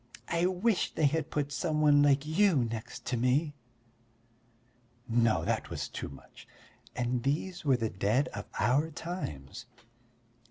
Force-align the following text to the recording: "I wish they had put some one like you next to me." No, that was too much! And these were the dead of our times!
"I 0.29 0.47
wish 0.47 0.95
they 0.95 1.05
had 1.05 1.29
put 1.29 1.51
some 1.51 1.79
one 1.79 2.01
like 2.01 2.25
you 2.25 2.55
next 2.65 3.05
to 3.05 3.17
me." 3.17 3.53
No, 5.07 5.45
that 5.45 5.69
was 5.69 5.87
too 5.87 6.09
much! 6.09 6.47
And 6.95 7.21
these 7.21 7.63
were 7.63 7.77
the 7.77 7.91
dead 7.91 8.27
of 8.29 8.47
our 8.59 8.89
times! 8.89 9.67